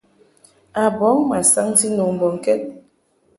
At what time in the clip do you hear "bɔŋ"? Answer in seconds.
0.97-1.17